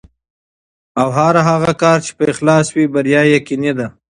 او 1.01 1.07
هر 1.17 1.35
هغه 1.49 1.71
کار 1.81 1.97
چې 2.05 2.11
په 2.17 2.23
اخلاص 2.31 2.67
وي، 2.75 2.85
بریا 2.93 3.21
یې 3.27 3.33
یقیني 3.37 3.71
ده. 3.79 3.87